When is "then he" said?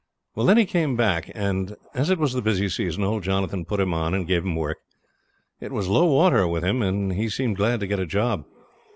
0.35-0.65